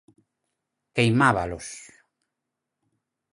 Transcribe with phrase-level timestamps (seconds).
[0.95, 1.67] Queimábalos.